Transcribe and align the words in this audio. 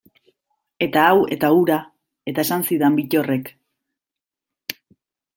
Eta 0.83 1.01
hau 1.09 1.17
eta 1.35 1.51
hura, 1.57 1.75
eta 2.31 2.45
esan 2.45 2.65
zidan 2.69 2.97
Bittorrek. 3.01 3.51